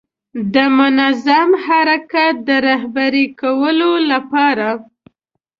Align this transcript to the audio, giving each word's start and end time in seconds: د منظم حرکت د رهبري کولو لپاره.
د 0.53 0.55
منظم 0.77 1.49
حرکت 1.65 2.33
د 2.47 2.49
رهبري 2.67 3.25
کولو 3.41 3.91
لپاره. 4.11 4.69